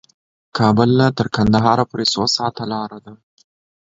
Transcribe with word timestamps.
کابل 0.57 0.89
نه 0.99 1.07
قندهار 1.35 1.79
پورې 1.89 2.05
څو 2.13 2.23
ساعته 2.35 2.63
لار 2.71 2.91
ده؟ 3.05 3.13